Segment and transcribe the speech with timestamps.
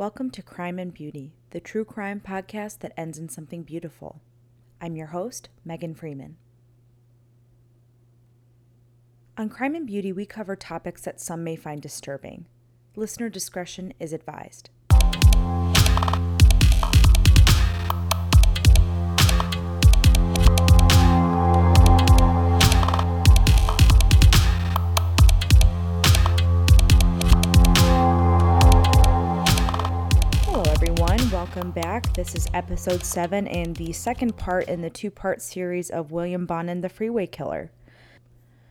[0.00, 4.22] Welcome to Crime and Beauty, the true crime podcast that ends in something beautiful.
[4.80, 6.38] I'm your host, Megan Freeman.
[9.36, 12.46] On Crime and Beauty, we cover topics that some may find disturbing.
[12.96, 14.70] Listener discretion is advised.
[31.60, 32.14] Welcome back.
[32.14, 36.46] This is episode seven and the second part in the two part series of William
[36.46, 37.70] Bonin, the Freeway Killer.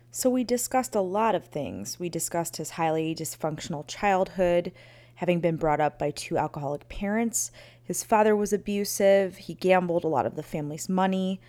[0.09, 1.99] So, we discussed a lot of things.
[1.99, 4.71] We discussed his highly dysfunctional childhood,
[5.13, 7.51] having been brought up by two alcoholic parents.
[7.83, 11.39] His father was abusive, he gambled a lot of the family's money.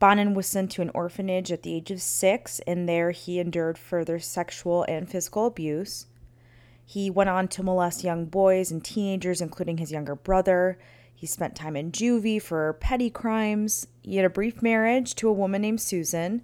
[0.00, 3.78] Bonin was sent to an orphanage at the age of six, and there he endured
[3.78, 6.06] further sexual and physical abuse.
[6.90, 10.76] He went on to molest young boys and teenagers, including his younger brother.
[11.14, 13.86] He spent time in juvie for petty crimes.
[14.02, 16.42] He had a brief marriage to a woman named Susan,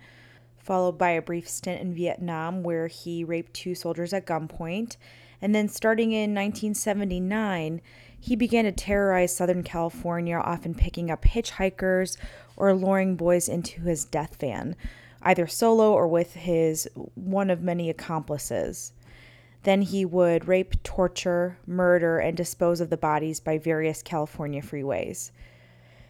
[0.56, 4.96] followed by a brief stint in Vietnam where he raped two soldiers at gunpoint.
[5.42, 7.80] And then, starting in 1979,
[8.20, 12.16] he began to terrorize Southern California, often picking up hitchhikers
[12.56, 14.76] or luring boys into his death van,
[15.22, 18.92] either solo or with his one of many accomplices.
[19.66, 25.32] Then he would rape, torture, murder, and dispose of the bodies by various California freeways.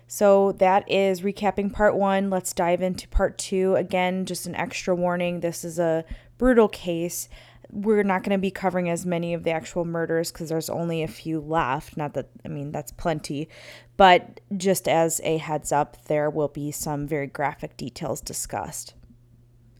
[0.07, 2.29] So that is recapping part one.
[2.29, 3.75] Let's dive into part two.
[3.77, 6.05] Again, just an extra warning this is a
[6.37, 7.31] brutal case.
[7.71, 11.03] We're not going to be covering as many of the actual murders because there's only
[11.03, 11.97] a few left.
[11.97, 13.48] Not that, I mean, that's plenty.
[13.97, 18.93] But just as a heads up, there will be some very graphic details discussed.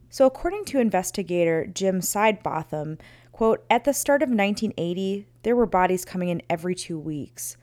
[0.09, 2.97] So, according to investigator Jim Sidebotham,
[3.37, 7.55] quote, at the start of 1980, there were bodies coming in every two weeks.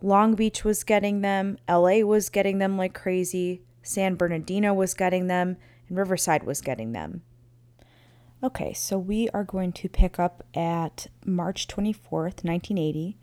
[0.00, 5.26] Long Beach was getting them, LA was getting them like crazy, San Bernardino was getting
[5.26, 7.20] them, and Riverside was getting them.
[8.42, 13.18] Okay, so we are going to pick up at March 24th, 1980,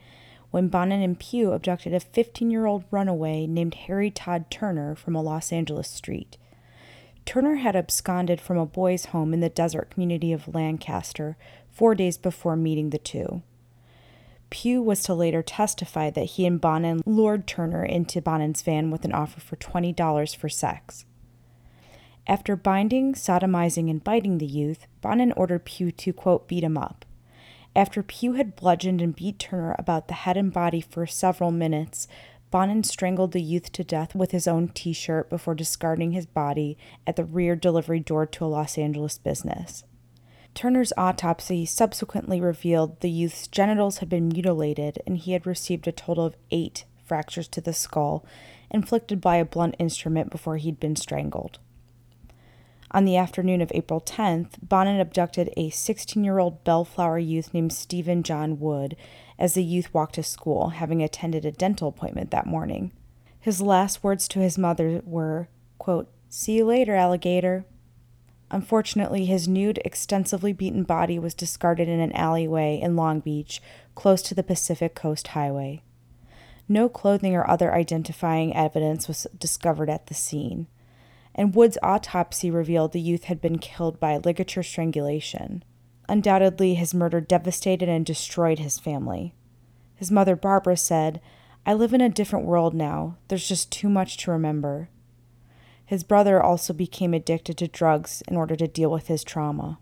[0.52, 5.16] when Bonin and Pugh abducted a 15 year old runaway named Harry Todd Turner from
[5.16, 6.38] a Los Angeles street.
[7.26, 11.38] Turner had absconded from a boys' home in the desert community of Lancaster
[11.72, 13.42] four days before meeting the two.
[14.50, 19.04] Pugh was to later testify that he and Bonin lured Turner into Bonin's van with
[19.04, 21.06] an offer for $20 for sex.
[22.28, 27.06] After binding, sodomizing, and biting the youth, Bonin ordered Pugh to, quote, beat him up.
[27.76, 32.08] After Pugh had bludgeoned and beat Turner about the head and body for several minutes,
[32.56, 36.78] Bonin strangled the youth to death with his own t shirt before discarding his body
[37.06, 39.84] at the rear delivery door to a Los Angeles business.
[40.54, 45.92] Turner's autopsy subsequently revealed the youth's genitals had been mutilated and he had received a
[45.92, 48.26] total of eight fractures to the skull,
[48.72, 51.60] inflicted by a blunt instrument before he'd been strangled.
[52.92, 57.74] On the afternoon of April 10th, Bonin abducted a 16 year old Bellflower youth named
[57.74, 58.96] Stephen John Wood
[59.38, 62.92] as the youth walked to school, having attended a dental appointment that morning.
[63.40, 67.66] His last words to his mother were, quote, See you later, alligator.
[68.52, 73.62] Unfortunately, his nude, extensively beaten body was discarded in an alleyway in Long Beach,
[73.96, 75.82] close to the Pacific Coast Highway.
[76.68, 80.68] No clothing or other identifying evidence was discovered at the scene,
[81.34, 85.64] and Wood's autopsy revealed the youth had been killed by ligature strangulation.
[86.08, 89.34] Undoubtedly, his murder devastated and destroyed his family.
[89.96, 91.22] His mother, Barbara, said,
[91.66, 93.18] I live in a different world now.
[93.28, 94.90] There's just too much to remember.
[95.86, 99.80] His brother also became addicted to drugs in order to deal with his trauma.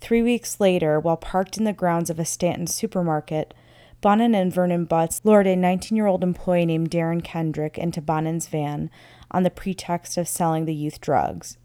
[0.00, 3.54] Three weeks later, while parked in the grounds of a Stanton supermarket,
[4.00, 8.46] Bonin and Vernon Butts lured a 19 year old employee named Darren Kendrick into Bonin's
[8.46, 8.90] van
[9.30, 11.56] on the pretext of selling the youth drugs.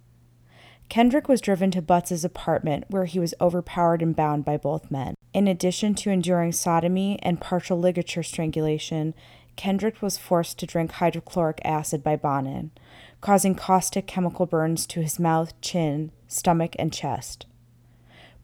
[0.91, 5.15] Kendrick was driven to Butts's apartment where he was overpowered and bound by both men.
[5.33, 9.13] In addition to enduring sodomy and partial ligature strangulation,
[9.55, 12.71] Kendrick was forced to drink hydrochloric acid by Bonin,
[13.21, 17.45] causing caustic chemical burns to his mouth, chin, stomach, and chest.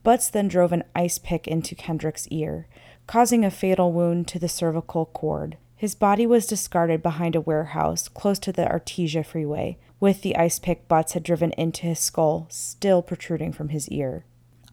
[0.03, 2.67] Butts then drove an ice pick into Kendrick's ear,
[3.07, 5.57] causing a fatal wound to the cervical cord.
[5.75, 10.59] His body was discarded behind a warehouse close to the Artesia freeway, with the ice
[10.59, 14.25] pick Butts had driven into his skull still protruding from his ear.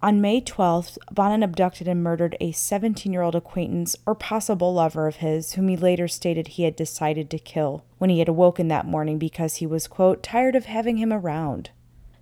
[0.04, 5.06] On May 12th, Bonin abducted and murdered a 17 year old acquaintance or possible lover
[5.06, 8.68] of his, whom he later stated he had decided to kill when he had awoken
[8.68, 11.70] that morning because he was, quote, tired of having him around.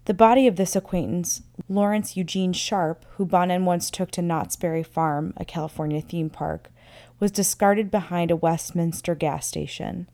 [0.05, 4.85] The body of this acquaintance, Lawrence Eugene Sharp, who Bonin once took to Knott's Berry
[4.85, 6.71] Farm, a California theme park,
[7.19, 10.09] was discarded behind a Westminster gas station.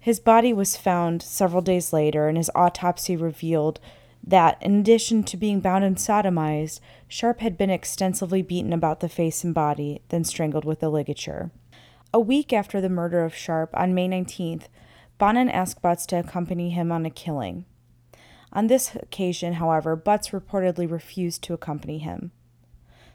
[0.00, 3.80] His body was found several days later, and his autopsy revealed
[4.26, 9.10] that, in addition to being bound and sodomized, Sharp had been extensively beaten about the
[9.10, 11.50] face and body, then strangled with a ligature.
[12.14, 14.64] A week after the murder of Sharp, on May 19th,
[15.18, 17.66] Bonin asked Butts to accompany him on a killing.
[18.52, 22.32] On this occasion, however, Butts reportedly refused to accompany him.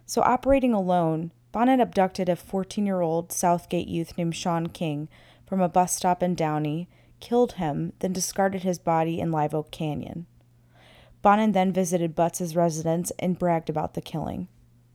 [0.06, 5.10] So, operating alone, Bonin abducted a 14 year old Southgate youth named Sean King
[5.46, 6.90] from a bus stop in Downey,
[7.20, 10.26] killed him, then discarded his body in Live Oak Canyon.
[11.22, 14.48] Bonin then visited Butts's residence and bragged about the killing.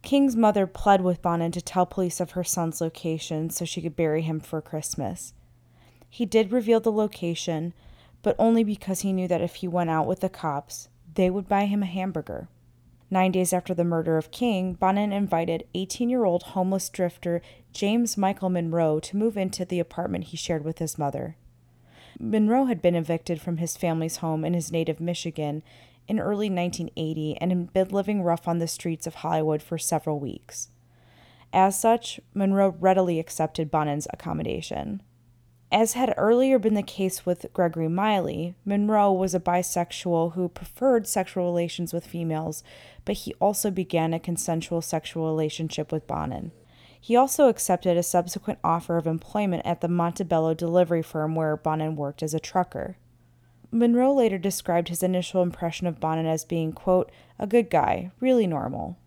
[0.03, 3.97] King's mother pled with Bonin to tell police of her son's location so she could
[3.97, 5.35] bury him for Christmas.
[6.09, 7.75] He did reveal the location,
[8.23, 11.49] but only because he knew that if he went out with the cops, they would
[11.49, 12.49] buy him a hamburger.
[13.11, 18.17] Nine days after the murder of King, Bonin invited 18 year old homeless drifter James
[18.17, 21.37] Michael Monroe to move into the apartment he shared with his mother.
[22.19, 25.63] Monroe had been evicted from his family's home in his native Michigan
[26.09, 30.19] in early 1980 and had been living rough on the streets of Hollywood for several
[30.19, 30.69] weeks.
[31.53, 35.03] As such, Monroe readily accepted Bonin's accommodation.
[35.73, 41.07] As had earlier been the case with Gregory Miley, Monroe was a bisexual who preferred
[41.07, 42.65] sexual relations with females,
[43.05, 46.51] but he also began a consensual sexual relationship with Bonin.
[47.01, 51.97] He also accepted a subsequent offer of employment at the Montebello delivery firm where Bonin
[51.97, 52.99] worked as a trucker.
[53.73, 58.47] Monroe later described his initial impression of Bonin as being, quote, a good guy, really
[58.47, 58.99] normal.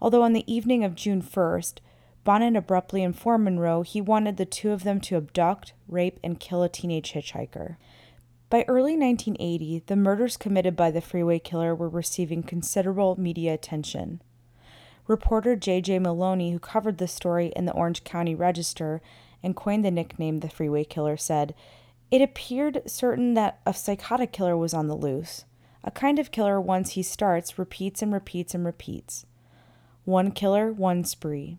[0.00, 1.78] Although on the evening of June 1st,
[2.24, 6.62] Bonin abruptly informed Monroe he wanted the two of them to abduct, rape, and kill
[6.62, 7.76] a teenage hitchhiker.
[8.48, 14.20] By early 1980, the murders committed by the freeway killer were receiving considerable media attention.
[15.06, 15.98] Reporter J.J.
[15.98, 19.00] Maloney, who covered the story in the Orange County Register
[19.42, 21.54] and coined the nickname the Freeway Killer, said,
[22.12, 25.46] it appeared certain that a psychotic killer was on the loose.
[25.82, 29.24] A kind of killer, once he starts, repeats and repeats and repeats.
[30.04, 31.58] One killer, one spree.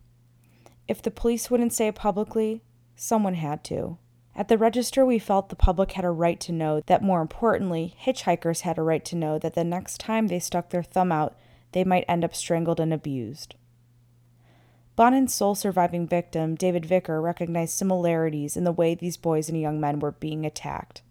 [0.88, 2.62] If the police wouldn't say it publicly,
[2.96, 3.98] someone had to.
[4.36, 7.96] At the register, we felt the public had a right to know that, more importantly,
[8.00, 11.36] hitchhikers had a right to know that the next time they stuck their thumb out,
[11.74, 13.56] they might end up strangled and abused.
[14.96, 19.80] Bonin's sole surviving victim, David Vicker, recognized similarities in the way these boys and young
[19.80, 21.02] men were being attacked.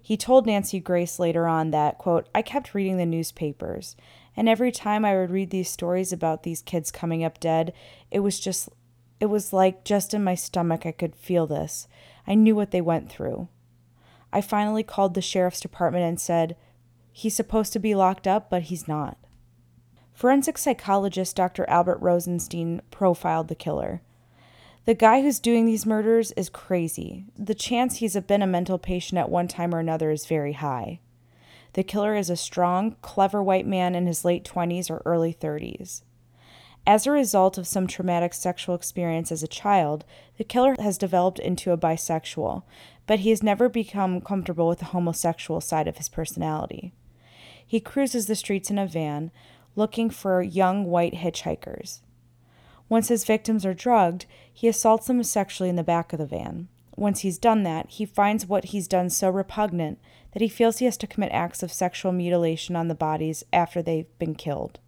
[0.00, 3.96] He told Nancy Grace later on that, quote, I kept reading the newspapers,
[4.36, 7.72] and every time I would read these stories about these kids coming up dead,
[8.10, 8.70] it was just,
[9.20, 11.86] it was like just in my stomach I could feel this.
[12.26, 13.48] I knew what they went through.
[14.32, 16.56] I finally called the sheriff's department and said,
[17.12, 19.18] He's supposed to be locked up, but he's not.
[20.22, 21.68] Forensic psychologist Dr.
[21.68, 24.02] Albert Rosenstein profiled the killer.
[24.84, 27.24] The guy who's doing these murders is crazy.
[27.36, 31.00] The chance he's been a mental patient at one time or another is very high.
[31.72, 36.02] The killer is a strong, clever white man in his late 20s or early 30s.
[36.86, 40.04] As a result of some traumatic sexual experience as a child,
[40.38, 42.62] the killer has developed into a bisexual,
[43.08, 46.92] but he has never become comfortable with the homosexual side of his personality.
[47.66, 49.32] He cruises the streets in a van,
[49.76, 52.00] looking for young white hitchhikers.
[52.88, 56.68] Once his victims are drugged, he assaults them sexually in the back of the van.
[56.96, 59.98] Once he's done that, he finds what he's done so repugnant
[60.32, 63.80] that he feels he has to commit acts of sexual mutilation on the bodies after
[63.80, 64.78] they've been killed.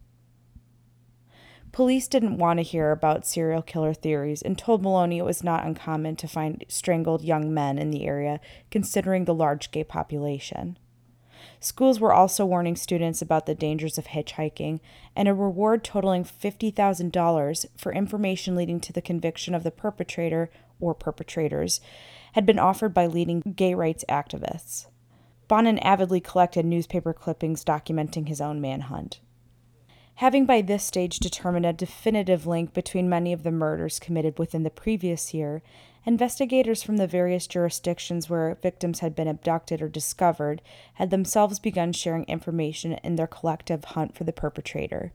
[1.73, 5.67] Police didn't want to hear about serial killer theories and told Maloney it was not
[5.67, 8.39] uncommon to find strangled young men in the area,
[8.71, 10.79] considering the large gay population.
[11.61, 14.81] Schools were also warning students about the dangers of hitchhiking,
[15.17, 20.95] and a reward totaling $50,000 for information leading to the conviction of the perpetrator or
[20.95, 21.81] perpetrators
[22.33, 24.87] had been offered by leading gay rights activists.
[25.47, 29.21] Bonin avidly collected newspaper clippings documenting his own manhunt.
[30.17, 34.63] Having by this stage determined a definitive link between many of the murders committed within
[34.63, 35.63] the previous year
[36.07, 40.61] Investigators from the various jurisdictions where victims had been abducted or discovered
[40.95, 45.13] had themselves begun sharing information in their collective hunt for the perpetrator.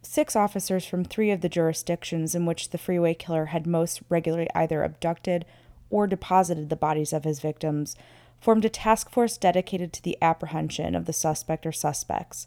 [0.00, 4.48] Six officers from three of the jurisdictions in which the freeway killer had most regularly
[4.54, 5.44] either abducted
[5.90, 7.96] or deposited the bodies of his victims
[8.40, 12.46] formed a task force dedicated to the apprehension of the suspect or suspects.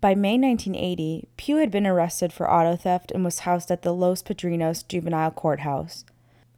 [0.00, 3.94] By May 1980, Pugh had been arrested for auto theft and was housed at the
[3.94, 6.04] Los Padrinos Juvenile Courthouse.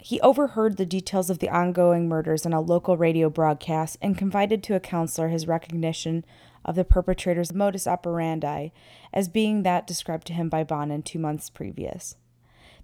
[0.00, 4.62] He overheard the details of the ongoing murders in a local radio broadcast and confided
[4.62, 6.24] to a counselor his recognition
[6.64, 8.68] of the perpetrator's modus operandi
[9.12, 12.16] as being that described to him by Bonin two months previous.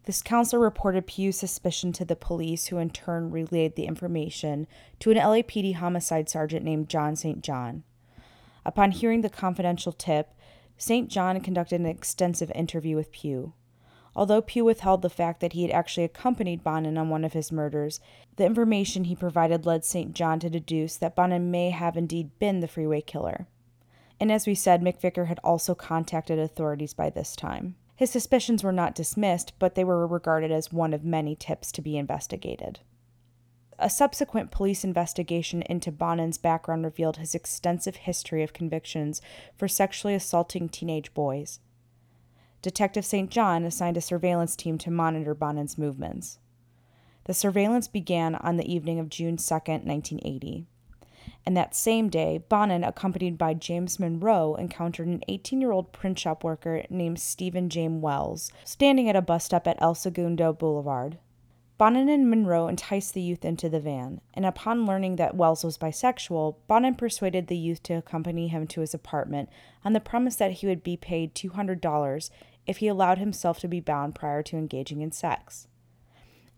[0.07, 4.67] This counselor reported Pugh's suspicion to the police, who in turn relayed the information
[5.01, 7.43] to an LAPD homicide sergeant named John St.
[7.43, 7.85] John.
[8.67, 10.35] Upon hearing the confidential tip,
[10.77, 11.09] St.
[11.09, 13.55] John conducted an extensive interview with Pugh.
[14.17, 17.51] Although Pugh withheld the fact that he had actually accompanied Bonin on one of his
[17.51, 18.01] murders,
[18.37, 20.15] the information he provided led St.
[20.15, 23.49] John to deduce that Bonin may have indeed been the freeway killer.
[24.21, 27.75] And as we said, McVicker had also contacted authorities by this time.
[27.97, 31.83] His suspicions were not dismissed, but they were regarded as one of many tips to
[31.83, 32.81] be investigated.
[33.79, 39.21] A subsequent police investigation into Bonin's background revealed his extensive history of convictions
[39.57, 41.59] for sexually assaulting teenage boys.
[42.65, 43.31] Detective St.
[43.31, 46.39] John assigned a surveillance team to monitor Bonin's movements.
[47.25, 50.65] The surveillance began on the evening of June 2, 1980.
[51.45, 56.19] And that same day, Bonin, accompanied by James Monroe, encountered an 18 year old print
[56.19, 61.19] shop worker named Stephen James Wells standing at a bus stop at El Segundo Boulevard.
[61.77, 65.77] Bonin and Monroe enticed the youth into the van, and upon learning that Wells was
[65.77, 69.51] bisexual, Bonin persuaded the youth to accompany him to his apartment
[69.85, 72.31] on the promise that he would be paid $200
[72.67, 75.69] if he allowed himself to be bound prior to engaging in sex.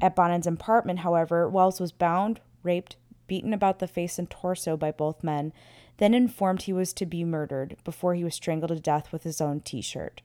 [0.01, 2.97] At Bonin's apartment, however, Wells was bound, raped,
[3.27, 5.53] beaten about the face and torso by both men,
[5.97, 9.41] then informed he was to be murdered before he was strangled to death with his
[9.41, 10.23] own t shirt.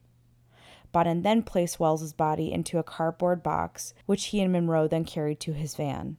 [0.92, 5.40] Bonin then placed Wells's body into a cardboard box, which he and Monroe then carried
[5.42, 6.18] to his van.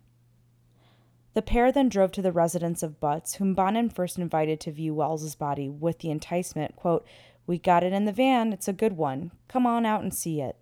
[1.34, 4.94] The pair then drove to the residence of Butts, whom Bonin first invited to view
[4.94, 7.06] Wells's body with the enticement, quote,
[7.46, 8.52] we got it in the van.
[8.52, 9.32] It's a good one.
[9.48, 10.56] Come on out and see it.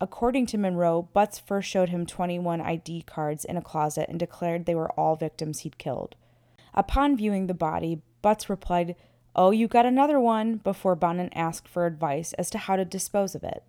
[0.00, 4.66] According to Monroe, Butts first showed him 21 ID cards in a closet and declared
[4.66, 6.14] they were all victims he'd killed.
[6.74, 8.94] Upon viewing the body, Butts replied,
[9.34, 13.34] Oh, you got another one, before Bonin asked for advice as to how to dispose
[13.34, 13.62] of it.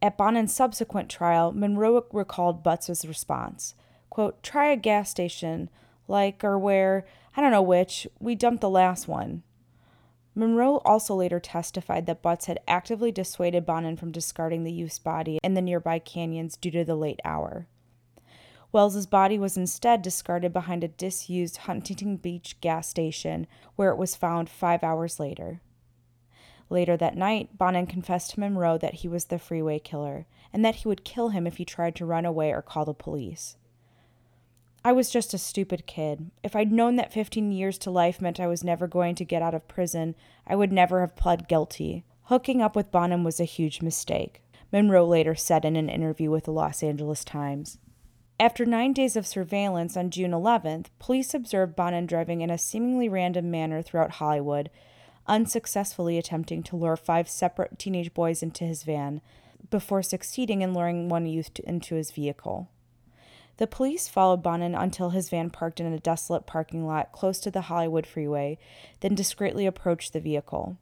[0.00, 3.74] At Bonin's subsequent trial, Monroe recalled Butts's response
[4.10, 5.70] quote, Try a gas station,
[6.06, 9.42] like or where, I don't know which, we dumped the last one.
[10.34, 15.38] Monroe also later testified that Butts had actively dissuaded Bonin from discarding the youth's body
[15.42, 17.66] in the nearby canyons due to the late hour.
[18.72, 23.46] Wells's body was instead discarded behind a disused Huntington Beach gas station,
[23.76, 25.60] where it was found five hours later.
[26.70, 30.24] Later that night, Bonin confessed to Monroe that he was the freeway killer,
[30.54, 32.94] and that he would kill him if he tried to run away or call the
[32.94, 33.56] police.
[34.84, 36.32] I was just a stupid kid.
[36.42, 39.40] If I'd known that 15 years to life meant I was never going to get
[39.40, 42.04] out of prison, I would never have pled guilty.
[42.24, 46.44] Hooking up with Bonin was a huge mistake, Monroe later said in an interview with
[46.44, 47.78] the Los Angeles Times.
[48.40, 53.08] After nine days of surveillance on June 11th, police observed Bonin driving in a seemingly
[53.08, 54.68] random manner throughout Hollywood,
[55.28, 59.20] unsuccessfully attempting to lure five separate teenage boys into his van,
[59.70, 62.68] before succeeding in luring one youth into his vehicle.
[63.62, 67.48] The police followed Bonin until his van parked in a desolate parking lot close to
[67.48, 68.58] the Hollywood freeway,
[68.98, 70.78] then discreetly approached the vehicle.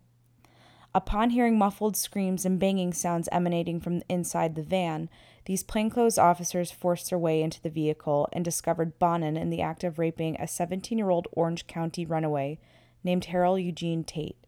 [0.95, 5.11] Upon hearing muffled screams and banging sounds emanating from inside the van,
[5.45, 9.85] these plainclothes officers forced their way into the vehicle and discovered Bonin in the act
[9.85, 12.59] of raping a 17 year old Orange County runaway
[13.05, 14.43] named Harold Eugene Tate,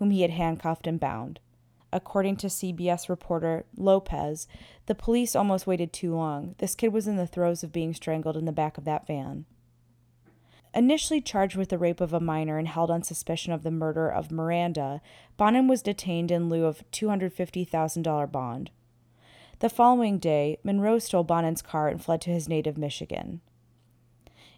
[0.00, 1.38] whom he had handcuffed and bound.
[1.96, 4.46] According to CBS reporter Lopez,
[4.84, 6.54] the police almost waited too long.
[6.58, 9.46] This kid was in the throes of being strangled in the back of that van.
[10.74, 14.10] Initially charged with the rape of a minor and held on suspicion of the murder
[14.10, 15.00] of Miranda,
[15.38, 18.70] Bonin was detained in lieu of $250,000 bond.
[19.60, 23.40] The following day, Monroe stole Bonin's car and fled to his native Michigan.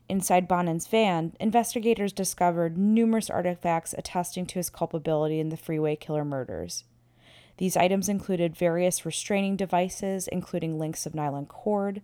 [0.08, 6.24] Inside Bonin's van, investigators discovered numerous artifacts attesting to his culpability in the freeway killer
[6.24, 6.82] murders.
[7.58, 12.02] These items included various restraining devices, including links of nylon cord,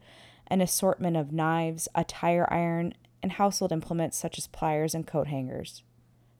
[0.48, 5.28] an assortment of knives, a tire iron, and household implements such as pliers and coat
[5.28, 5.82] hangers.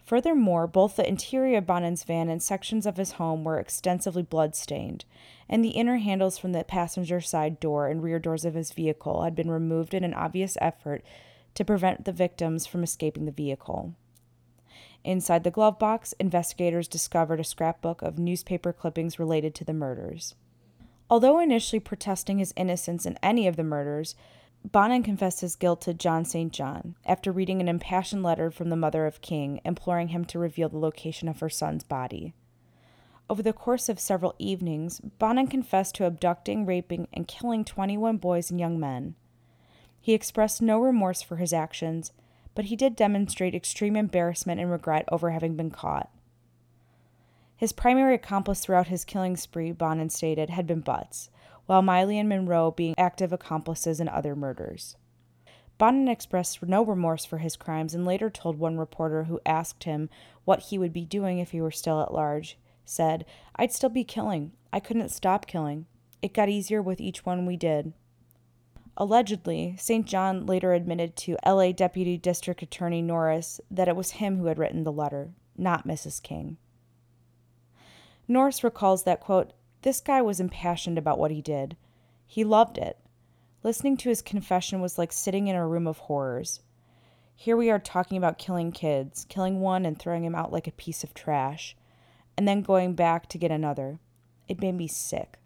[0.05, 5.07] Furthermore, both the interior of Bonin's van and sections of his home were extensively blood-stained,
[5.49, 9.23] and the inner handles from the passenger side door and rear doors of his vehicle
[9.23, 11.03] had been removed in an obvious effort
[11.55, 13.95] to prevent the victims from escaping the vehicle.
[15.05, 20.35] Inside the glove box, investigators discovered a scrapbook of newspaper clippings related to the murders.
[21.11, 24.15] Although initially protesting his innocence in any of the murders,
[24.65, 26.51] Bonin confessed his guilt to John St.
[26.51, 30.71] John after reading an impassioned letter from the mother of King imploring him to reveal
[30.71, 32.33] the location of her son's body.
[33.29, 38.51] Over the course of several evenings, Bonin confessed to abducting, raping, and killing 21 boys
[38.51, 39.17] and young men.
[40.01, 42.13] He expressed no remorse for his actions
[42.55, 46.11] but he did demonstrate extreme embarrassment and regret over having been caught.
[47.57, 51.31] His primary accomplice throughout his killing spree, Bonin stated, had been Butts,
[51.67, 54.97] while Miley and Monroe being active accomplices in other murders.
[55.79, 60.09] Bonin expressed no remorse for his crimes and later told one reporter who asked him
[60.45, 63.25] what he would be doing if he were still at large, said,
[63.57, 64.53] I'd still be killing.
[64.73, 65.87] I couldn't stop killing.
[66.23, 67.93] It got easier with each one we did.
[68.97, 70.07] Allegedly, St.
[70.07, 74.59] John later admitted to LA Deputy District Attorney Norris that it was him who had
[74.59, 76.23] written the letter, not Mrs.
[76.23, 76.59] King.
[78.29, 81.77] Norris recalls that, quote, this guy was impassioned about what he did.
[82.27, 82.99] He loved it.
[83.63, 86.61] Listening to his confession was like sitting in a room of horrors.
[87.35, 90.73] Here we are talking about killing kids, killing one and throwing him out like a
[90.73, 91.77] piece of trash,
[92.37, 93.99] and then going back to get another.
[94.49, 95.39] It made me sick.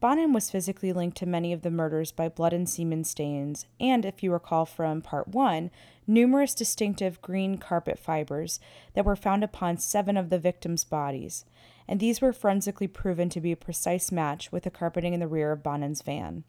[0.00, 4.04] Bonin was physically linked to many of the murders by blood and semen stains, and,
[4.04, 5.70] if you recall from part one,
[6.06, 8.60] numerous distinctive green carpet fibers
[8.94, 11.44] that were found upon seven of the victims' bodies,
[11.88, 15.26] and these were forensically proven to be a precise match with the carpeting in the
[15.26, 16.44] rear of Bonin's van.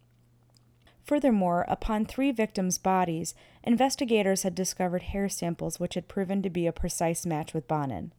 [1.03, 6.67] Furthermore, upon three victims' bodies, investigators had discovered hair samples which had proven to be
[6.67, 8.11] a precise match with Bonin.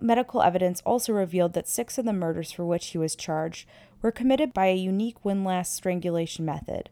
[0.00, 3.68] Medical evidence also revealed that six of the murders for which he was charged
[4.02, 6.90] were committed by a unique windlass strangulation method,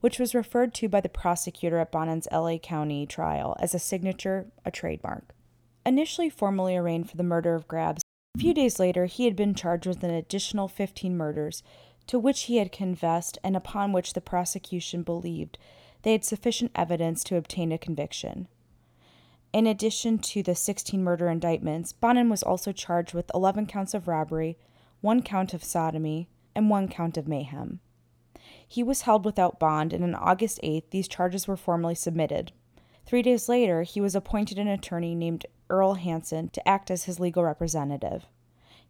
[0.00, 4.46] which was referred to by the prosecutor at Bonin's LA County trial as a signature,
[4.64, 5.34] a trademark.
[5.86, 8.02] Initially formally arraigned for the murder of Grabs,
[8.36, 11.62] a few days later he had been charged with an additional 15 murders,
[12.06, 15.58] to which he had confessed and upon which the prosecution believed
[16.02, 18.48] they had sufficient evidence to obtain a conviction.
[19.52, 24.08] In addition to the 16 murder indictments, Bonin was also charged with 11 counts of
[24.08, 24.56] robbery,
[25.02, 27.80] one count of sodomy, and one count of mayhem.
[28.66, 32.52] He was held without bond, and on August 8th, these charges were formally submitted.
[33.04, 37.20] Three days later, he was appointed an attorney named Earl Hansen to act as his
[37.20, 38.24] legal representative.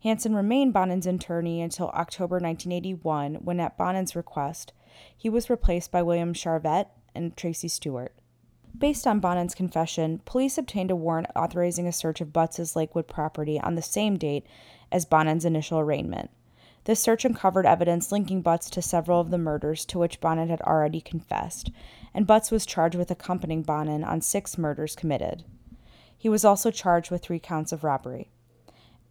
[0.03, 4.73] Hansen remained Bonin's attorney until October 1981, when, at Bonin's request,
[5.17, 8.15] he was replaced by William Charvet and Tracy Stewart.
[8.77, 13.61] Based on Bonin's confession, police obtained a warrant authorizing a search of Butts's Lakewood property
[13.61, 14.47] on the same date
[14.91, 16.31] as Bonin's initial arraignment.
[16.85, 20.61] This search uncovered evidence linking Butts to several of the murders to which Bonin had
[20.63, 21.71] already confessed,
[22.13, 25.45] and Butts was charged with accompanying Bonin on six murders committed.
[26.19, 28.31] He was also charged with three counts of robbery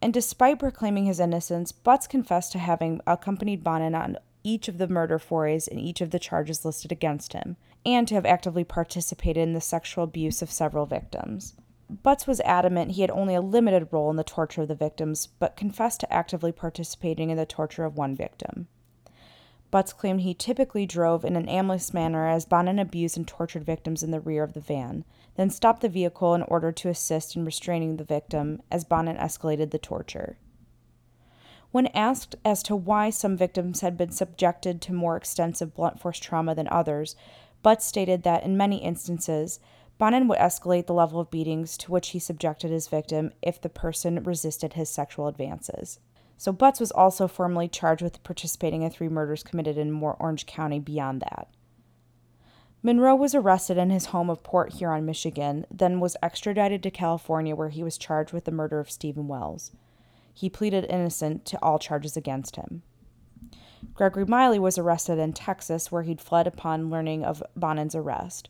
[0.02, 4.88] and despite proclaiming his innocence, Butts confessed to having accompanied Bonin on each of the
[4.88, 9.42] murder forays and each of the charges listed against him, and to have actively participated
[9.42, 11.54] in the sexual abuse of several victims.
[12.02, 15.26] Butts was adamant he had only a limited role in the torture of the victims,
[15.26, 18.68] but confessed to actively participating in the torture of one victim.
[19.70, 24.02] Butts claimed he typically drove in an aimless manner as Bonin abused and tortured victims
[24.02, 25.04] in the rear of the van,
[25.36, 29.70] then stopped the vehicle in order to assist in restraining the victim as Bonin escalated
[29.70, 30.36] the torture.
[31.70, 36.18] When asked as to why some victims had been subjected to more extensive blunt force
[36.18, 37.16] trauma than others,
[37.62, 39.60] Butts stated that in many instances,
[39.98, 43.68] Bonin would escalate the level of beatings to which he subjected his victim if the
[43.68, 46.00] person resisted his sexual advances.
[46.36, 50.44] So Butts was also formally charged with participating in three murders committed in Moore Orange
[50.44, 51.48] County beyond that.
[52.82, 57.54] Monroe was arrested in his home of Port Huron, Michigan, then was extradited to California
[57.54, 59.70] where he was charged with the murder of Stephen Wells.
[60.34, 62.82] He pleaded innocent to all charges against him.
[63.94, 68.48] Gregory Miley was arrested in Texas where he'd fled upon learning of Bonin's arrest.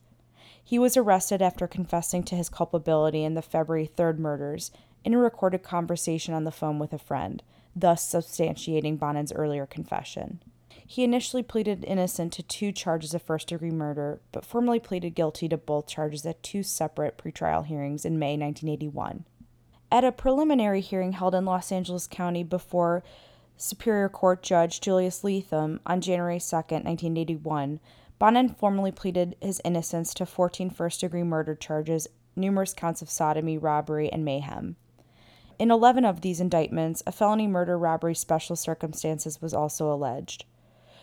[0.63, 4.71] He was arrested after confessing to his culpability in the February 3rd murders
[5.05, 7.43] in a recorded conversation on the phone with a friend,
[7.75, 10.41] thus substantiating Bonin's earlier confession.
[10.87, 15.49] He initially pleaded innocent to two charges of first degree murder, but formally pleaded guilty
[15.49, 19.25] to both charges at two separate pretrial hearings in May 1981.
[19.91, 23.03] At a preliminary hearing held in Los Angeles County before
[23.63, 27.79] Superior Court Judge Julius Leatham on January 2, 1981,
[28.19, 33.57] Bonin formally pleaded his innocence to 14 first degree murder charges, numerous counts of sodomy,
[33.57, 34.75] robbery, and mayhem.
[35.61, 40.45] In 11 of these indictments, a felony murder robbery special circumstances was also alleged.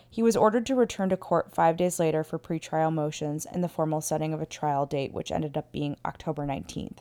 [0.09, 3.69] He was ordered to return to court five days later for pretrial motions and the
[3.69, 6.97] formal setting of a trial date, which ended up being October 19th.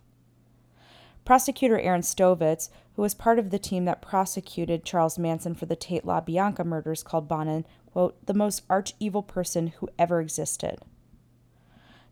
[1.28, 5.76] Prosecutor Aaron Stovitz, who was part of the team that prosecuted Charles Manson for the
[5.76, 10.78] Tate LaBianca murders, called Bonin, quote, the most arch evil person who ever existed.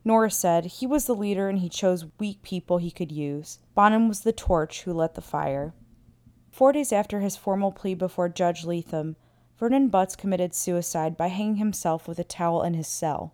[0.05, 3.59] Norris said he was the leader and he chose weak people he could use.
[3.74, 5.72] Bonin was the torch who lit the fire.
[6.50, 9.16] Four days after his formal plea before Judge Leatham,
[9.59, 13.33] Vernon Butts committed suicide by hanging himself with a towel in his cell.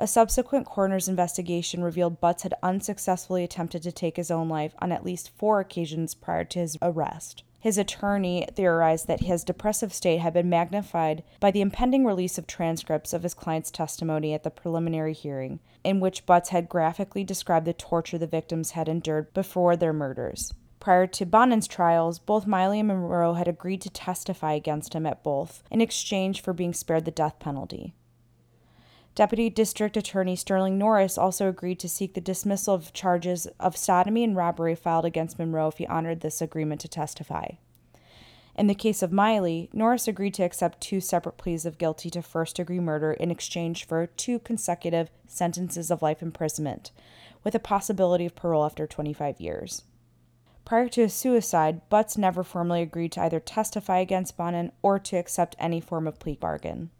[0.00, 4.92] A subsequent coroner's investigation revealed Butts had unsuccessfully attempted to take his own life on
[4.92, 7.42] at least four occasions prior to his arrest.
[7.58, 12.46] His attorney theorized that his depressive state had been magnified by the impending release of
[12.46, 17.66] transcripts of his client's testimony at the preliminary hearing, in which Butts had graphically described
[17.66, 20.54] the torture the victims had endured before their murders.
[20.78, 25.24] Prior to Bonin's trials, both Miley and Monroe had agreed to testify against him at
[25.24, 27.94] both in exchange for being spared the death penalty.
[29.18, 34.22] Deputy District Attorney Sterling Norris also agreed to seek the dismissal of charges of sodomy
[34.22, 37.48] and robbery filed against Monroe if he honored this agreement to testify.
[38.54, 42.22] In the case of Miley, Norris agreed to accept two separate pleas of guilty to
[42.22, 46.92] first degree murder in exchange for two consecutive sentences of life imprisonment,
[47.42, 49.82] with a possibility of parole after 25 years.
[50.64, 55.16] Prior to his suicide, Butts never formally agreed to either testify against Bonin or to
[55.16, 56.90] accept any form of plea bargain.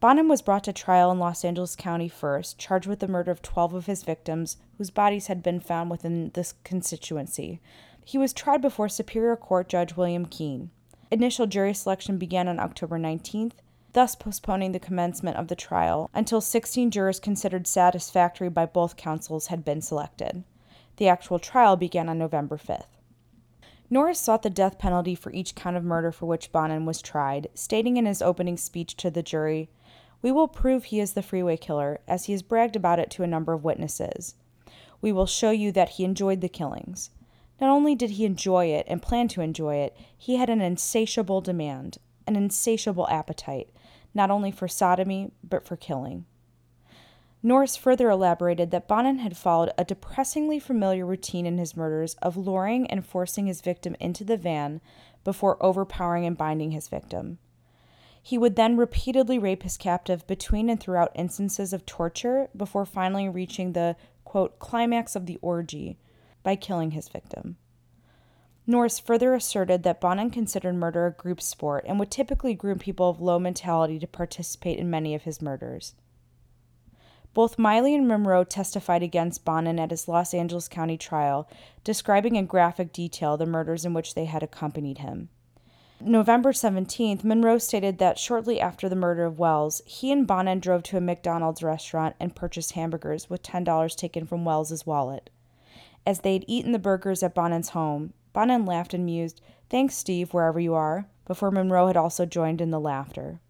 [0.00, 3.42] Bonin was brought to trial in Los Angeles County first, charged with the murder of
[3.42, 7.60] 12 of his victims, whose bodies had been found within this constituency.
[8.02, 10.70] He was tried before Superior Court Judge William Keene.
[11.10, 13.52] Initial jury selection began on October 19th,
[13.92, 19.48] thus postponing the commencement of the trial until 16 jurors considered satisfactory by both counsels
[19.48, 20.44] had been selected.
[20.96, 22.96] The actual trial began on November 5th.
[23.92, 27.48] Norris sought the death penalty for each count of murder for which Bonin was tried,
[27.54, 29.68] stating in his opening speech to the jury,
[30.22, 33.22] we will prove he is the freeway killer, as he has bragged about it to
[33.22, 34.34] a number of witnesses.
[35.00, 37.10] We will show you that he enjoyed the killings.
[37.60, 41.40] Not only did he enjoy it and plan to enjoy it, he had an insatiable
[41.40, 43.70] demand, an insatiable appetite,
[44.14, 46.24] not only for sodomy, but for killing.
[47.42, 52.36] Norris further elaborated that Bonin had followed a depressingly familiar routine in his murders of
[52.36, 54.82] luring and forcing his victim into the van
[55.24, 57.38] before overpowering and binding his victim.
[58.22, 63.28] He would then repeatedly rape his captive between and throughout instances of torture before finally
[63.28, 65.98] reaching the quote, climax of the orgy
[66.42, 67.56] by killing his victim.
[68.66, 73.08] Norris further asserted that Bonin considered murder a group sport and would typically groom people
[73.08, 75.94] of low mentality to participate in many of his murders.
[77.32, 81.48] Both Miley and Monroe testified against Bonin at his Los Angeles County trial,
[81.84, 85.30] describing in graphic detail the murders in which they had accompanied him.
[86.02, 90.82] November 17th, Monroe stated that shortly after the murder of Wells, he and Bonin drove
[90.84, 95.28] to a McDonald's restaurant and purchased hamburgers with $10 taken from Wells's wallet.
[96.06, 100.32] As they had eaten the burgers at Bonin's home, Bonin laughed and mused, Thanks, Steve,
[100.32, 103.40] wherever you are, before Monroe had also joined in the laughter.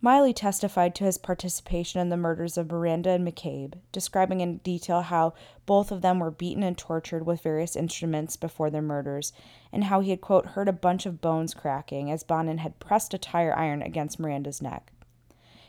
[0.00, 5.02] Miley testified to his participation in the murders of Miranda and McCabe, describing in detail
[5.02, 5.34] how
[5.66, 9.32] both of them were beaten and tortured with various instruments before their murders,
[9.72, 13.12] and how he had, quote, heard a bunch of bones cracking as Bonin had pressed
[13.12, 14.92] a tire iron against Miranda's neck.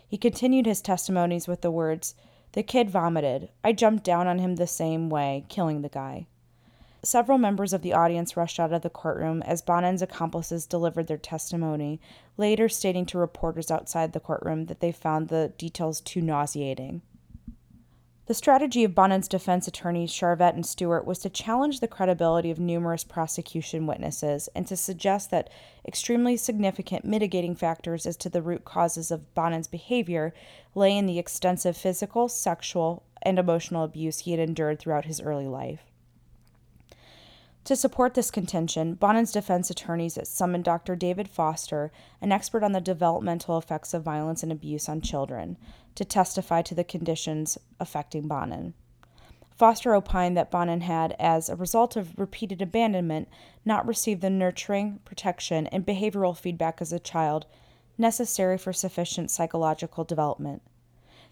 [0.08, 2.14] He continued his testimonies with the words,
[2.52, 3.50] The kid vomited.
[3.64, 6.28] I jumped down on him the same way, killing the guy.
[7.02, 11.18] Several members of the audience rushed out of the courtroom as Bonin's accomplices delivered their
[11.18, 12.02] testimony,
[12.36, 17.02] later stating to reporters outside the courtroom that they found the details too nauseating.
[18.26, 22.60] The strategy of Bonin's defense attorneys Charvet and Stewart was to challenge the credibility of
[22.60, 25.50] numerous prosecution witnesses and to suggest that
[25.88, 30.32] extremely significant mitigating factors as to the root causes of Bonin's behavior
[30.76, 35.48] lay in the extensive physical, sexual, and emotional abuse he had endured throughout his early
[35.48, 35.89] life.
[37.66, 40.96] To support this contention, Bonin's defense attorneys summoned Dr.
[40.96, 45.56] David Foster, an expert on the developmental effects of violence and abuse on children,
[45.94, 48.74] to testify to the conditions affecting Bonin.
[49.56, 53.28] Foster opined that Bonin had, as a result of repeated abandonment,
[53.66, 57.46] not received the nurturing, protection, and behavioral feedback as a child
[57.98, 60.62] necessary for sufficient psychological development.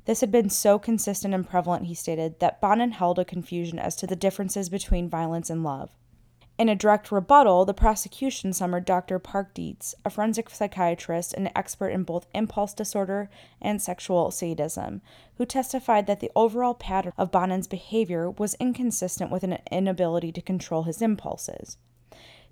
[0.06, 3.96] This had been so consistent and prevalent, he stated, that Bonin held a confusion as
[3.96, 5.90] to the differences between violence and love.
[6.58, 9.20] In a direct rebuttal, the prosecution summoned Dr.
[9.20, 13.30] Park Dietz, a forensic psychiatrist and expert in both impulse disorder
[13.62, 15.04] and sexual sadism,
[15.36, 20.42] who testified that the overall pattern of Bonin's behavior was inconsistent with an inability to
[20.42, 21.78] control his impulses.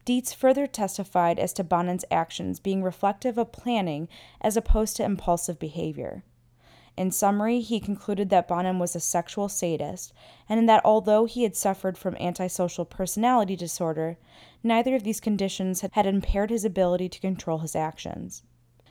[0.06, 4.08] Dietz further testified as to Bonin's actions being reflective of planning
[4.40, 6.24] as opposed to impulsive behavior.
[6.98, 10.14] In summary, he concluded that Bonin was a sexual sadist,
[10.48, 14.18] and that although he had suffered from antisocial personality disorder,
[14.64, 18.44] neither of these conditions had impaired his ability to control his actions.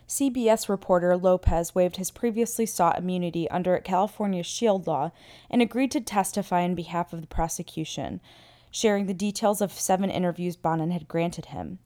[0.06, 5.10] CBS reporter Lopez waived his previously sought immunity under California's Shield Law
[5.48, 8.20] and agreed to testify in behalf of the prosecution,
[8.70, 11.78] sharing the details of seven interviews Bonin had granted him.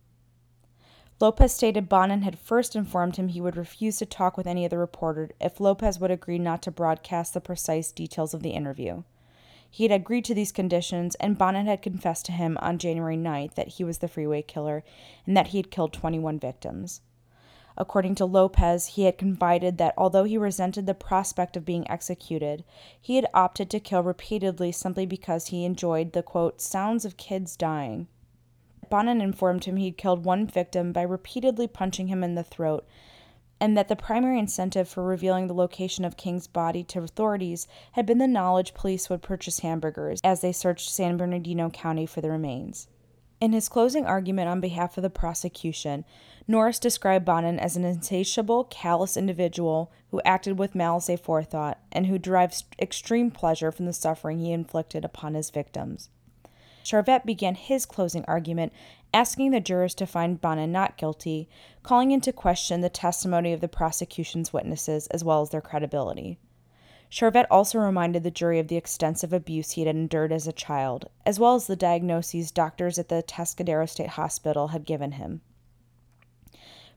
[1.21, 4.79] Lopez stated Bonin had first informed him he would refuse to talk with any other
[4.79, 9.03] reporter if Lopez would agree not to broadcast the precise details of the interview.
[9.69, 13.55] He had agreed to these conditions, and Bonin had confessed to him on January 9th
[13.55, 14.85] that he was the freeway killer
[15.27, 17.01] and that he had killed 21 victims.
[17.77, 22.65] According to Lopez, he had confided that although he resented the prospect of being executed,
[23.01, 27.57] he had opted to kill repeatedly simply because he enjoyed the quote, sounds of kids
[27.57, 28.07] dying.
[28.91, 32.87] Bonin informed him he'd killed one victim by repeatedly punching him in the throat,
[33.61, 38.07] and that the primary incentive for revealing the location of King's body to authorities had
[38.07, 42.31] been the knowledge police would purchase hamburgers as they searched San Bernardino County for the
[42.31, 42.89] remains.
[43.41, 46.05] In his closing argument on behalf of the prosecution,
[46.49, 52.19] Norris described Bonin as an insatiable, callous individual who acted with malice aforethought and who
[52.19, 56.09] derived extreme pleasure from the suffering he inflicted upon his victims.
[56.89, 58.73] Charvet began his closing argument
[59.13, 61.47] asking the jurors to find Bonin not guilty,
[61.83, 66.39] calling into question the testimony of the prosecution's witnesses as well as their credibility.
[67.11, 71.11] Charvet also reminded the jury of the extensive abuse he had endured as a child,
[71.27, 75.43] as well as the diagnoses doctors at the Atascadero State Hospital had given him.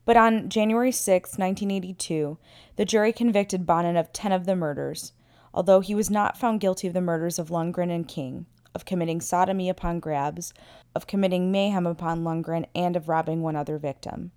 [0.06, 2.38] But on January 6, 1982,
[2.78, 5.12] the jury convicted Bonin of 10 of the murders,
[5.54, 9.22] although he was not found guilty of the murders of Lundgren and King, of committing
[9.22, 10.54] sodomy upon Grabs,
[10.96, 14.32] of committing mayhem upon Lundgren, and of robbing one other victim.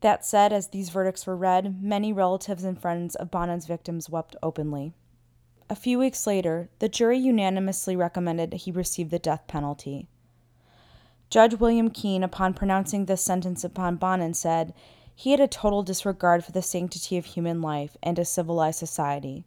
[0.00, 4.36] That said, as these verdicts were read, many relatives and friends of Bonin's victims wept
[4.42, 4.92] openly.
[5.68, 10.06] A few weeks later, the jury unanimously recommended he receive the death penalty.
[11.28, 14.72] Judge William Keene, upon pronouncing this sentence upon Bonin, said
[15.12, 19.44] he had a total disregard for the sanctity of human life and a civilized society.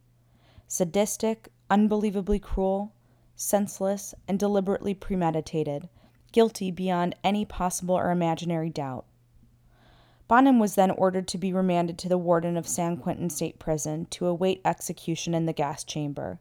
[0.68, 2.92] Sadistic, unbelievably cruel,
[3.40, 5.88] senseless, and deliberately premeditated,
[6.32, 9.06] guilty beyond any possible or imaginary doubt.
[10.28, 14.06] Bonin was then ordered to be remanded to the warden of San Quentin State Prison
[14.12, 16.40] to await execution in the gas chamber.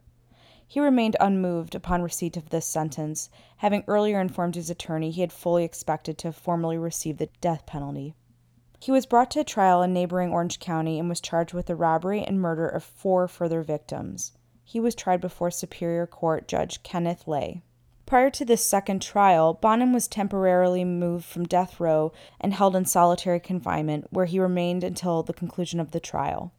[0.66, 5.32] He remained unmoved upon receipt of this sentence, having earlier informed his attorney he had
[5.32, 8.14] fully expected to formally receive the death penalty.
[8.80, 12.22] He was brought to trial in neighboring Orange County and was charged with the robbery
[12.22, 14.32] and murder of four further victims.
[14.70, 17.62] He was tried before Superior Court Judge Kenneth Lay.
[18.04, 22.84] Prior to this second trial, Bonin was temporarily moved from death row and held in
[22.84, 26.52] solitary confinement, where he remained until the conclusion of the trial.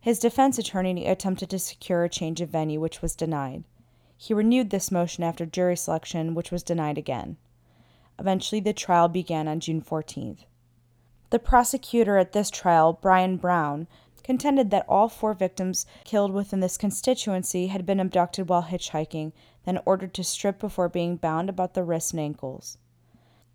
[0.00, 3.64] His defense attorney attempted to secure a change of venue, which was denied.
[4.16, 7.36] He renewed this motion after jury selection, which was denied again.
[8.18, 10.46] Eventually, the trial began on June 14th.
[11.28, 13.86] The prosecutor at this trial, Brian Brown,
[14.28, 19.32] contended that all four victims killed within this constituency had been abducted while hitchhiking
[19.64, 22.76] then ordered to strip before being bound about the wrists and ankles.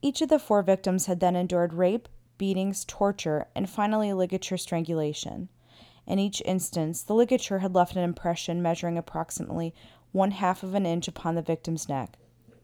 [0.02, 2.10] Each of the four victims had then endured rape,
[2.40, 5.48] beatings, torture, and finally ligature strangulation.
[6.08, 9.76] In each instance, the ligature had left an impression measuring approximately
[10.12, 12.18] one half of an inch upon the victim's neck.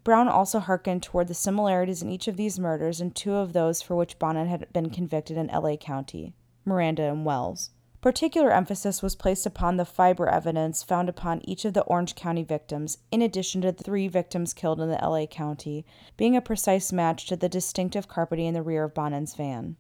[0.04, 3.84] Brown also hearkened toward the similarities in each of these murders and two of those
[3.84, 6.34] for which Bonin had been convicted in LA County
[6.66, 7.70] Miranda and Wells.
[8.02, 12.44] Particular emphasis was placed upon the fiber evidence found upon each of the Orange County
[12.44, 15.86] victims, in addition to the three victims killed in the LA County,
[16.16, 19.76] being a precise match to the distinctive carpeting in the rear of Bonin's van.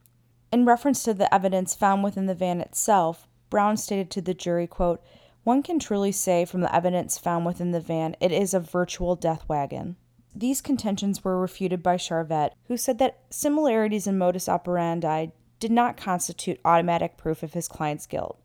[0.52, 4.68] In reference to the evidence found within the van itself, Brown stated to the jury,
[4.68, 5.02] quote,
[5.46, 9.16] One can truly say from the evidence found within the van it is a virtual
[9.16, 9.96] death wagon.
[10.36, 15.28] These contentions were refuted by Charvet, who said that similarities in modus operandi
[15.60, 18.40] did not constitute automatic proof of his client's guilt,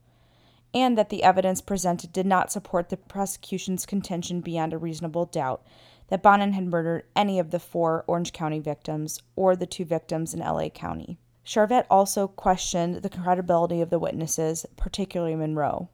[0.72, 5.62] and that the evidence presented did not support the prosecution's contention beyond a reasonable doubt
[6.08, 10.34] that Bonin had murdered any of the four Orange County victims or the two victims
[10.34, 11.18] in LA County.
[11.44, 15.88] Charvet also questioned the credibility of the witnesses, particularly Monroe.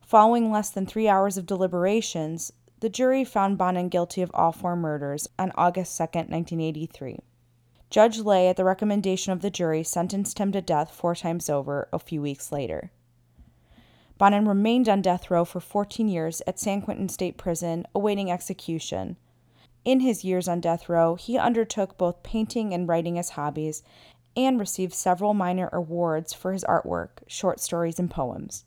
[0.00, 4.76] Following less than three hours of deliberations, the jury found Bonin guilty of all four
[4.76, 7.18] murders on August 2, 1983.
[7.94, 11.86] Judge Lay, at the recommendation of the jury, sentenced him to death four times over
[11.92, 12.90] a few weeks later.
[14.18, 19.16] Bonin remained on death row for 14 years at San Quentin State Prison, awaiting execution.
[19.84, 23.84] In his years on death row, he undertook both painting and writing as hobbies
[24.36, 28.64] and received several minor awards for his artwork, short stories, and poems.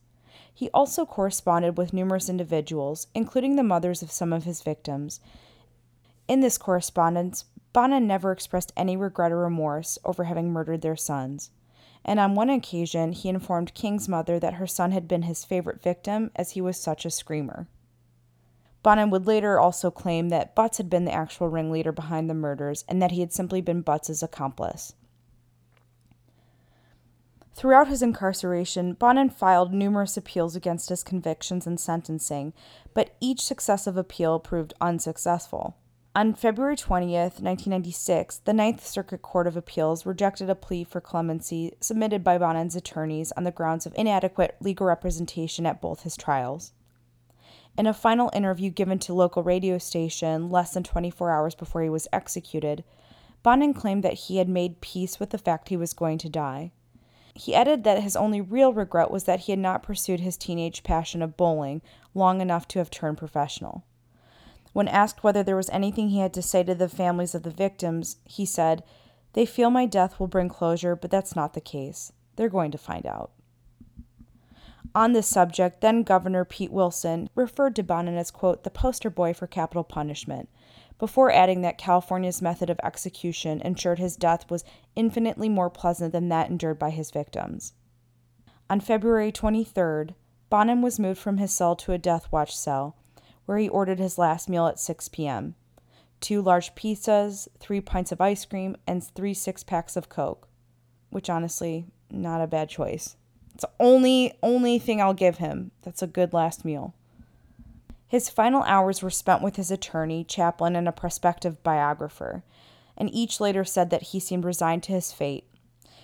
[0.54, 5.20] He also corresponded with numerous individuals, including the mothers of some of his victims.
[6.30, 7.44] In this correspondence,
[7.78, 11.52] Bonin never expressed any regret or remorse over having murdered their sons,
[12.04, 15.80] and on one occasion he informed King's mother that her son had been his favorite
[15.80, 17.68] victim as he was such a screamer.
[18.82, 22.84] Bonin would later also claim that Butts had been the actual ringleader behind the murders
[22.88, 24.96] and that he had simply been Butts's accomplice.
[27.54, 32.54] Throughout his incarceration, Bonin filed numerous appeals against his convictions and sentencing,
[32.96, 35.76] but each successive appeal proved unsuccessful.
[36.18, 41.74] On February 20th, 1996, the Ninth Circuit Court of Appeals rejected a plea for clemency
[41.80, 46.74] submitted by Bonin's attorneys on the grounds of inadequate legal representation at both his trials.
[47.78, 51.90] In a final interview given to local radio station less than 24 hours before he
[51.90, 52.84] was executed,
[53.44, 56.72] Bonin claimed that he had made peace with the fact he was going to die.
[57.36, 60.82] He added that his only real regret was that he had not pursued his teenage
[60.82, 61.84] passion of bowling
[62.16, 63.84] long enough to have turned professional.
[64.78, 67.50] When asked whether there was anything he had to say to the families of the
[67.50, 68.84] victims, he said,
[69.34, 72.14] They feel my death will bring closure, but that's not the case.
[72.36, 73.32] They're going to find out.
[74.94, 79.34] On this subject, then Governor Pete Wilson referred to Bonin as, quote, the poster boy
[79.34, 80.48] for capital punishment,
[81.00, 84.64] before adding that California's method of execution ensured his death was
[84.96, 87.74] infinitely more pleasant than that endured by his victims.
[88.70, 90.14] On February 23rd,
[90.52, 92.96] Bonin was moved from his cell to a death watch cell,
[93.48, 95.56] where he ordered his last meal at 6 p.m.
[96.20, 100.48] Two large pizzas, three pints of ice cream, and three six packs of Coke.
[101.10, 103.16] Which honestly, not a bad choice.
[103.56, 105.72] It's the only only thing I'll give him.
[105.84, 106.94] That's a good last meal.
[108.08, 112.44] His final hours were spent with his attorney, chaplain, and a prospective biographer,
[112.98, 115.46] and each later said that he seemed resigned to his fate.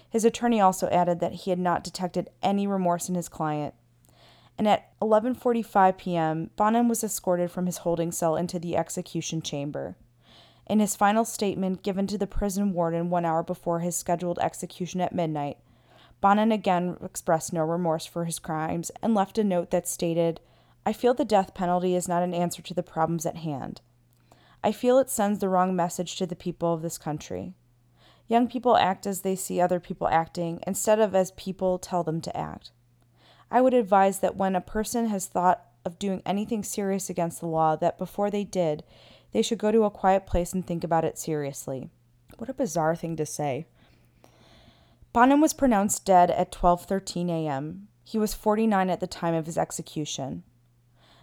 [0.09, 3.73] His attorney also added that he had not detected any remorse in his client.
[4.57, 9.97] And at 11:45 p.m., Bonin was escorted from his holding cell into the execution chamber.
[10.67, 15.01] In his final statement given to the prison warden one hour before his scheduled execution
[15.01, 15.57] at midnight,
[16.21, 20.39] Bonin again expressed no remorse for his crimes and left a note that stated,
[20.85, 23.81] I feel the death penalty is not an answer to the problems at hand.
[24.63, 27.55] I feel it sends the wrong message to the people of this country.
[28.29, 32.21] Young people act as they see other people acting instead of as people tell them
[32.21, 32.71] to act.
[33.53, 37.45] I would advise that when a person has thought of doing anything serious against the
[37.45, 38.83] law that before they did,
[39.31, 41.91] they should go to a quiet place and think about it seriously.
[42.39, 43.67] What a bizarre thing to say.
[45.13, 47.89] Bonin was pronounced dead at 12:13 a.m.
[48.03, 50.41] He was 49 at the time of his execution.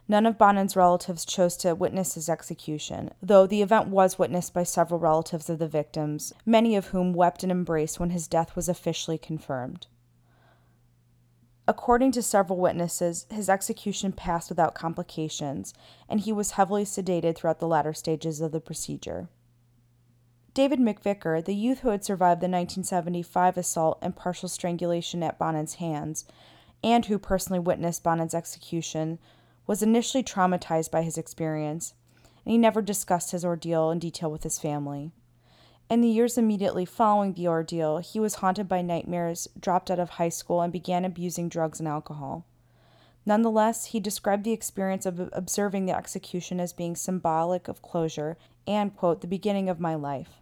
[0.06, 4.62] None of Bonin's relatives chose to witness his execution, though the event was witnessed by
[4.62, 8.68] several relatives of the victims, many of whom wept and embraced when his death was
[8.68, 9.88] officially confirmed.
[11.70, 15.72] According to several witnesses, his execution passed without complications,
[16.08, 19.28] and he was heavily sedated throughout the latter stages of the procedure.
[20.52, 25.74] David McVicker, the youth who had survived the 1975 assault and partial strangulation at Bonin's
[25.74, 26.24] hands,
[26.82, 29.20] and who personally witnessed Bonin's execution,
[29.68, 31.94] was initially traumatized by his experience,
[32.44, 35.12] and he never discussed his ordeal in detail with his family.
[35.90, 40.10] In the years immediately following the ordeal, he was haunted by nightmares, dropped out of
[40.10, 42.46] high school, and began abusing drugs and alcohol.
[43.26, 48.96] Nonetheless, he described the experience of observing the execution as being symbolic of closure and,
[48.96, 50.40] quote, the beginning of my life.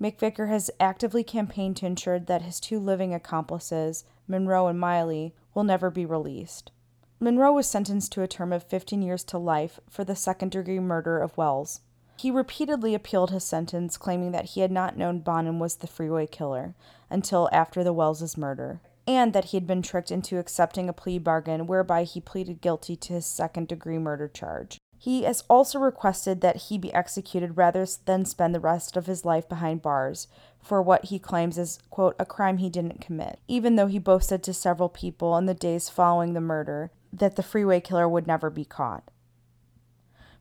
[0.00, 5.64] McVicker has actively campaigned to ensure that his two living accomplices, Munro and Miley, will
[5.64, 6.72] never be released.
[7.20, 10.80] Munro was sentenced to a term of 15 years to life for the second degree
[10.80, 11.82] murder of Wells.
[12.18, 16.26] He repeatedly appealed his sentence, claiming that he had not known Bonin was the freeway
[16.26, 16.74] killer
[17.10, 21.18] until after the Wells's murder, and that he had been tricked into accepting a plea
[21.18, 24.78] bargain whereby he pleaded guilty to his second degree murder charge.
[24.98, 29.24] He has also requested that he be executed rather than spend the rest of his
[29.24, 30.26] life behind bars
[30.58, 34.42] for what he claims is, quote, a crime he didn't commit, even though he boasted
[34.42, 38.50] to several people in the days following the murder that the freeway killer would never
[38.50, 39.04] be caught.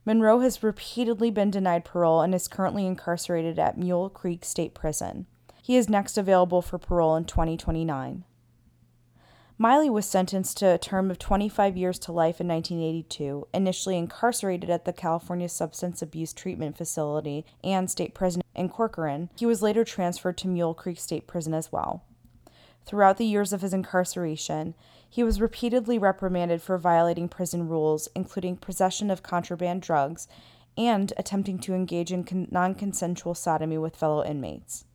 [0.08, 5.26] Munro has repeatedly been denied parole and is currently incarcerated at Mule Creek State Prison.
[5.64, 8.24] He is next available for parole in 2029.
[9.58, 14.70] Miley was sentenced to a term of 25 years to life in 1982, initially incarcerated
[14.70, 19.32] at the California Substance Abuse Treatment Facility and State Prison in Corcoran.
[19.36, 22.04] He was later transferred to Mule Creek State Prison as well.
[22.86, 24.76] Throughout the years of his incarceration,
[25.10, 30.28] he was repeatedly reprimanded for violating prison rules, including possession of contraband drugs
[30.78, 34.86] and attempting to engage in con- non consensual sodomy with fellow inmates.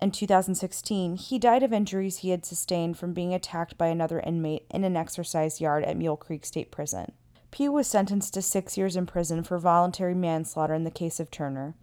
[0.00, 4.66] In 2016, he died of injuries he had sustained from being attacked by another inmate
[4.68, 7.12] in an exercise yard at Mule Creek State Prison.
[7.52, 11.30] Pugh was sentenced to six years in prison for voluntary manslaughter in the case of
[11.30, 11.76] Turner.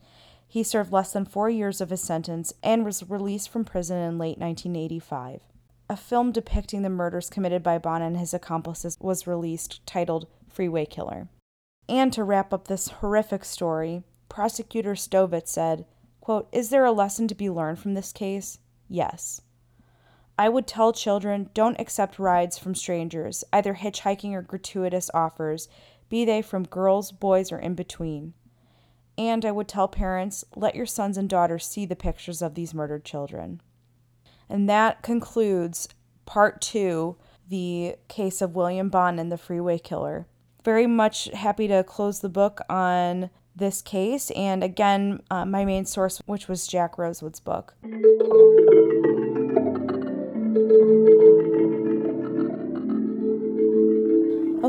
[0.51, 4.17] He served less than four years of his sentence and was released from prison in
[4.17, 5.41] late 1985.
[5.87, 10.87] A film depicting the murders committed by Bonin and his accomplices was released, titled Freeway
[10.87, 11.29] Killer.
[11.87, 15.85] And to wrap up this horrific story, prosecutor Stovitz said,
[16.19, 18.57] quote, Is there a lesson to be learned from this case?
[18.87, 19.41] Yes.
[20.35, 25.69] I would tell children don't accept rides from strangers, either hitchhiking or gratuitous offers,
[26.09, 28.33] be they from girls, boys, or in between.
[29.19, 32.73] And I would tell parents let your sons and daughters see the pictures of these
[32.73, 33.61] murdered children.
[34.47, 35.89] And that concludes
[36.25, 37.17] part two
[37.49, 40.25] the case of William Bonin, the freeway killer.
[40.63, 44.31] Very much happy to close the book on this case.
[44.31, 47.75] And again, uh, my main source, which was Jack Rosewood's book.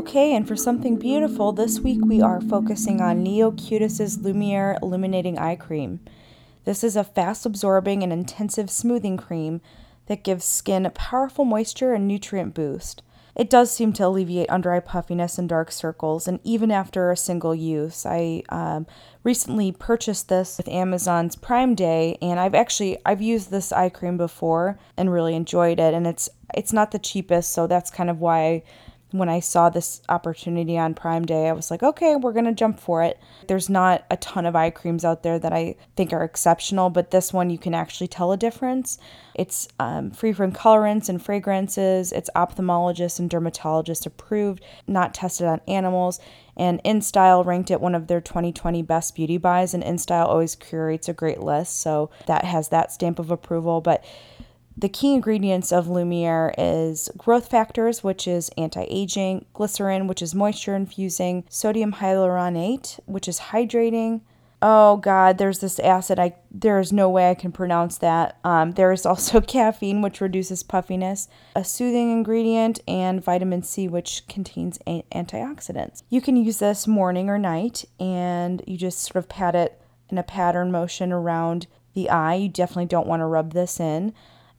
[0.01, 5.55] Okay, and for something beautiful, this week we are focusing on Neocutis' Lumiere Illuminating Eye
[5.55, 5.99] Cream.
[6.65, 9.61] This is a fast absorbing and intensive smoothing cream
[10.07, 13.03] that gives skin a powerful moisture and nutrient boost.
[13.35, 17.15] It does seem to alleviate under eye puffiness and dark circles, and even after a
[17.15, 18.03] single use.
[18.03, 18.87] I um,
[19.23, 24.17] recently purchased this with Amazon's Prime Day, and I've actually I've used this eye cream
[24.17, 25.93] before and really enjoyed it.
[25.93, 28.63] And it's it's not the cheapest, so that's kind of why
[29.11, 32.53] when I saw this opportunity on Prime Day, I was like, okay, we're going to
[32.53, 33.19] jump for it.
[33.47, 37.11] There's not a ton of eye creams out there that I think are exceptional, but
[37.11, 38.97] this one you can actually tell a difference.
[39.35, 45.61] It's um, free from colorants and fragrances, it's ophthalmologist and dermatologist approved, not tested on
[45.67, 46.19] animals.
[46.57, 51.07] And InStyle ranked it one of their 2020 best beauty buys, and InStyle always curates
[51.07, 53.79] a great list, so that has that stamp of approval.
[53.81, 54.03] But
[54.81, 60.75] the key ingredients of Lumiere is growth factors, which is anti-aging, glycerin, which is moisture
[60.75, 64.21] infusing, sodium hyaluronate, which is hydrating.
[64.59, 66.19] Oh God, there's this acid.
[66.19, 68.37] I there is no way I can pronounce that.
[68.43, 74.27] Um, there is also caffeine, which reduces puffiness, a soothing ingredient, and vitamin C, which
[74.27, 76.01] contains a- antioxidants.
[76.09, 79.79] You can use this morning or night, and you just sort of pat it
[80.09, 82.35] in a pattern motion around the eye.
[82.35, 84.13] You definitely don't want to rub this in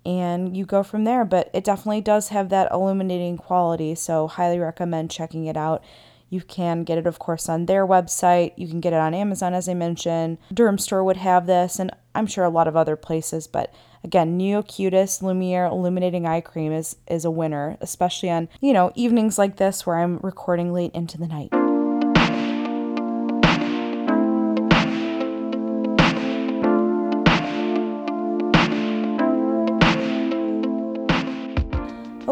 [0.05, 1.25] and you go from there.
[1.25, 5.83] But it definitely does have that illuminating quality, so highly recommend checking it out.
[6.29, 8.55] You can get it, of course, on their website.
[8.57, 10.39] You can get it on Amazon, as I mentioned.
[10.53, 13.47] Dermstore would have this, and I'm sure a lot of other places.
[13.47, 18.93] But again, NeoCutis Lumiere Illuminating Eye Cream is is a winner, especially on you know
[18.95, 21.53] evenings like this where I'm recording late into the night.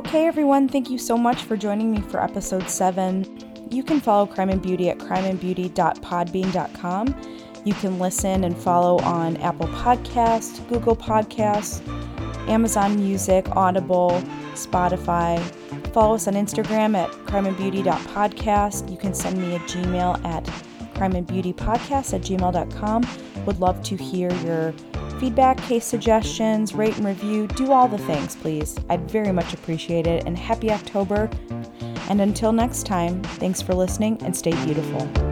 [0.00, 3.26] Okay, everyone, thank you so much for joining me for episode 7.
[3.70, 7.14] You can follow Crime and Beauty at crimeandbeauty.podbean.com.
[7.66, 11.86] You can listen and follow on Apple Podcasts, Google Podcasts,
[12.48, 14.22] Amazon Music, Audible,
[14.54, 15.38] Spotify.
[15.92, 18.90] Follow us on Instagram at crimeandbeauty.podcast.
[18.90, 20.44] You can send me a Gmail at
[20.94, 23.06] crimeandbeautypodcast at gmail.com.
[23.44, 24.72] Would love to hear your
[25.20, 27.46] feedback, case suggestions, rate and review.
[27.46, 28.76] Do all the things, please.
[28.88, 30.24] I'd very much appreciate it.
[30.26, 31.30] And happy October.
[32.08, 35.29] And until next time, thanks for listening and stay beautiful.